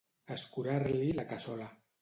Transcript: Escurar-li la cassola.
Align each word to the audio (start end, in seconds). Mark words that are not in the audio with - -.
Escurar-li 0.35 1.13
la 1.21 1.29
cassola. 1.35 1.73